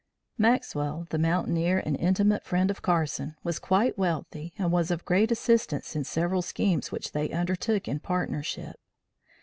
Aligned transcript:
Maxwell, 0.39 1.05
the 1.11 1.19
mountaineer 1.19 1.77
and 1.85 1.95
intimate 1.95 2.43
friend 2.43 2.71
of 2.71 2.81
Carson, 2.81 3.35
was 3.43 3.59
quite 3.59 3.99
wealthy 3.99 4.51
and 4.57 4.71
was 4.71 4.89
of 4.89 5.05
great 5.05 5.29
assistance 5.31 5.95
in 5.95 6.03
several 6.05 6.41
schemes 6.41 6.91
which 6.91 7.11
they 7.11 7.29
undertook 7.29 7.87
in 7.87 7.99
partnership. 7.99 8.77